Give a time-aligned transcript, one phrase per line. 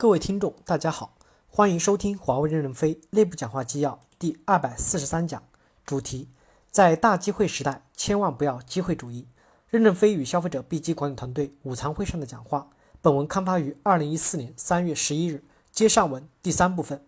[0.00, 1.16] 各位听众，大家好，
[1.48, 5.42] 欢迎收听华为任正非内部讲话纪要第二百四十三讲，
[5.84, 6.28] 主题：
[6.70, 9.26] 在大机会时代，千万不要机会主义。
[9.68, 12.70] 任正非与消费者 B 级管理团队午餐会上的讲话。
[13.02, 15.42] 本文刊发于二零一四年三月十一日。
[15.72, 17.04] 接上文第三部分，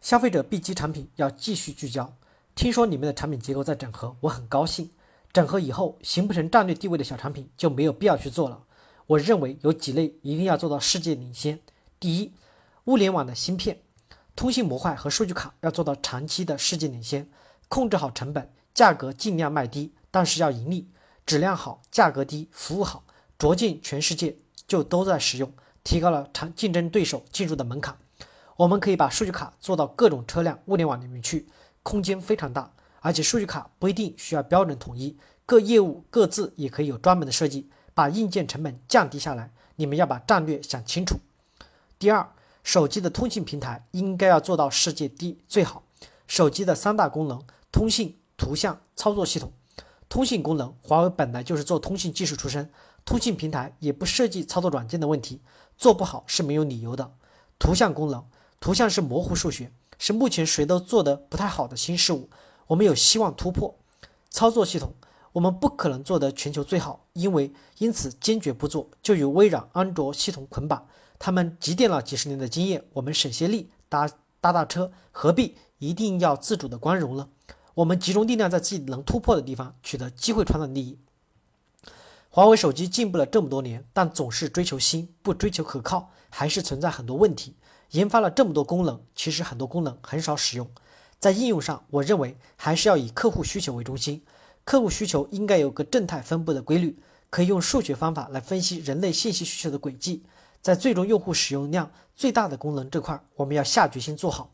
[0.00, 2.14] 消费者 B 级产品要继续聚焦。
[2.54, 4.88] 听说你们的产品结构在整合，我很高兴。
[5.30, 8.64] 整合以后，形不成战略地位的小产品就没有必要去做了。
[9.08, 11.60] 我认为有几类一定要做到世界领先。
[12.00, 12.32] 第一，
[12.84, 13.80] 物联网的芯片、
[14.36, 17.28] 通信模块和数据卡要做到长期的世界领先，
[17.68, 20.88] 控制好成本，价格尽量卖低，但是要盈利，
[21.26, 23.02] 质量好，价格低，服务好，
[23.36, 24.36] 逐渐全世界
[24.68, 27.98] 就都在使用，提高了长竞争对手进入的门槛。
[28.56, 31.48] 我们可以把数据卡做到各种车辆物联网里面去，
[31.82, 39.50] 空间非常大，而且数据卡不一定需要标准统一，各业务各自也可以有专门的设计，把硬件成本降低下来。
[39.74, 41.18] 你们要把战略想清楚。
[41.98, 45.82] 第二，手机的通信平台应该要做到世界第最好。
[46.28, 49.52] 手机的三大功能：通信、图像、操作系统。
[50.08, 52.70] 通信功能，华为本来就是做通信技术出身，
[53.04, 55.40] 通信平台也不涉及操作软件的问题，
[55.76, 57.10] 做不好是没有理由的。
[57.58, 58.24] 图像功能，
[58.60, 62.30] 图像是模糊数学，是目前谁都做得不太好的新事物，
[62.68, 63.74] 我们有希望突破。
[64.30, 64.94] 操作系统，
[65.32, 70.86] 我们不可能做得全球最好，因为因此坚决不做，就与微软安卓系统捆绑。
[71.18, 74.08] 他们积淀了几十年的经验，我们省些力搭
[74.40, 77.28] 搭搭车，何必一定要自主的光荣呢？
[77.74, 80.98] 我们集中力量在自己能突破的地方，取得机会创造利益。
[82.30, 87.56] 华为手机进步了这么多年，但总是追求新，不追求可靠，还是存在很多问题。
[87.92, 90.68] 研发了这么多功能，其实很多功能很少使用。
[91.18, 94.22] 在应用上，我认为还是要以客户需求为中心，
[94.68, 96.98] 客户需求应该有个正态分布的规律，
[97.30, 100.24] 可以用数学方法来分析人类信息需求的轨迹。
[100.60, 104.52] 在最终用户使用量最大的功能这块，我们要下决心做好。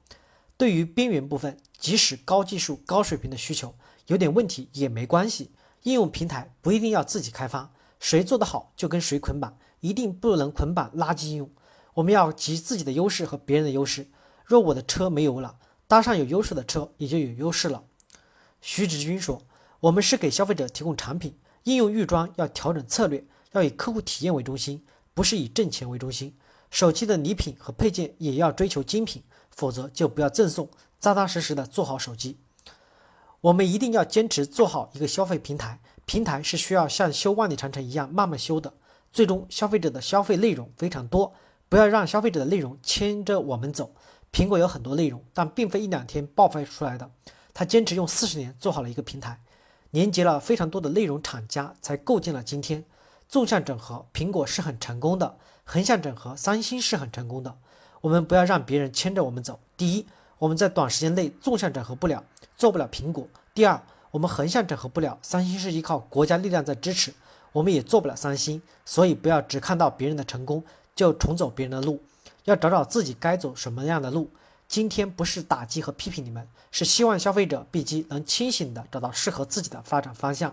[0.56, 3.74] 对于边缘部分，即使高技术、高水平的需求
[4.06, 5.50] 有点问题也没关系。
[5.82, 11.50] 应用平台不一定要自己开发，谁做得好就跟谁捆绑，一定不能捆绑垃圾应用。
[11.94, 14.06] 我们要集自己的优势和别人的优势。
[14.44, 15.56] 若我的车没油了，
[15.88, 17.82] 搭上有优势的车也就有优势了。
[18.60, 19.42] 徐志军说
[19.84, 23.22] ：“我们是给消费者提供产品，应用预装要调整策略，
[23.52, 26.34] 要以客户体验为中心。”不是以挣钱为中心，
[26.70, 30.68] 手机的礼品和配件也要追求精品，否则就不要赠送，
[30.98, 32.36] 扎扎实实的做好手机。
[33.42, 38.72] 我们一定要坚持做好一个消费平台，平台是需要像修万里长城一样慢慢修的。
[39.12, 41.32] 最终消费者的消费内容非常多，
[41.68, 43.94] 不要让消费者的内容牵着我们走。
[44.32, 47.08] 苹果有很多内容，但并非一两天爆发出来的，
[47.52, 49.40] 他坚持用四十年做好了一个平台，
[49.94, 52.82] 连接了非常多的内容厂家，才构建了今天。
[53.28, 57.54] 纵向整合，苹果是很成功的；横向整合，三星是很成功的。
[58.00, 59.60] 我们不要让别人牵着我们走。
[59.76, 60.04] 第一，
[60.38, 62.24] 我们在短时间内纵向整合不了，
[62.56, 67.14] 做不了苹果；第二，我们横向整合不了，三星是依靠国家力量在支持，
[67.52, 68.60] 我们也做不了三星。
[68.84, 70.64] 所以不要只看到别人的成功
[70.96, 72.02] 就重走别人的路，
[72.46, 74.28] 要找找自己该走什么样的路。
[74.74, 80.52] 今天不是打击和批评你们，是希望消费者 B 机能清醒的找到适合自己的发展方向。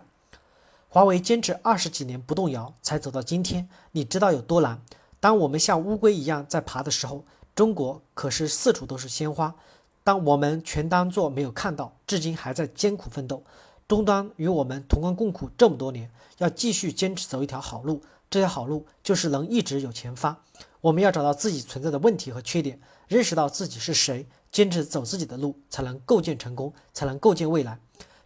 [0.89, 3.67] 华为坚持二十几年不动摇，才走到今天。
[3.93, 4.79] 你知道有多难？
[5.19, 9.55] 当我们像乌龟一样在爬的时候，中国可是四处都是鲜花。
[10.03, 13.41] 当我们全当做没有看到，至今还在艰苦奋斗。
[13.87, 18.03] 终端与我们同甘共苦这么多年，要继续坚持走一条好路。
[18.29, 20.43] 这条好路就是能一直有钱发。
[20.81, 27.79] 我们要找到自己存在的问题和缺点，认识到自己是谁，坚持走自己的路，才能构建成功，才能构建未来。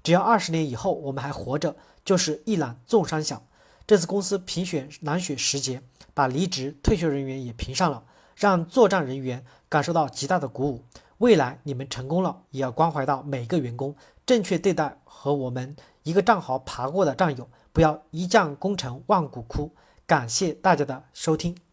[0.03, 1.75] 只要二十年以后我们还活着。
[2.05, 3.41] 就是一览众山小。
[3.88, 5.81] 这次公司评选蓝雪时节，
[6.13, 8.03] 把离职退休人员也评上了，
[8.35, 10.83] 让作战人员感受到极大的鼓舞。
[11.17, 19.71] 未来你们成功了，也要关怀到每个员工，正确对待和我们一个战壕爬过的战友，不要一将功成万骨枯。
[20.05, 21.64] 感谢大家的收听。